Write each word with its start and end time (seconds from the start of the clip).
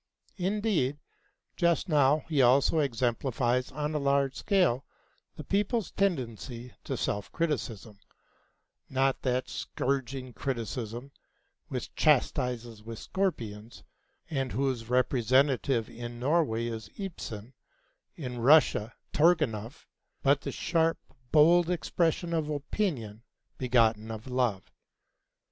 Indeed, 0.37 0.97
just 1.55 1.87
now 1.87 2.23
he 2.27 2.41
also 2.41 2.79
exemplifies 2.79 3.71
on 3.71 3.93
a 3.93 3.99
large 3.99 4.35
scale 4.35 4.83
the 5.35 5.43
people's 5.43 5.91
tendency 5.91 6.73
to 6.85 6.97
self 6.97 7.31
criticism; 7.31 7.99
not 8.89 9.21
that 9.21 9.47
scourging 9.47 10.33
criticism 10.33 11.11
which 11.67 11.93
chastises 11.93 12.81
with 12.81 12.97
scorpions, 12.97 13.83
and 14.27 14.53
whose 14.53 14.89
representative 14.89 15.87
in 15.87 16.17
Norway 16.19 16.65
is 16.65 16.89
Ibsen, 16.97 17.53
in 18.15 18.39
Russia 18.39 18.95
Turgénieff, 19.13 19.85
but 20.23 20.41
the 20.41 20.51
sharp 20.51 20.97
bold 21.31 21.69
expression 21.69 22.33
of 22.33 22.49
opinion 22.49 23.21
begotten 23.59 24.09
of 24.09 24.25
love. 24.25 24.71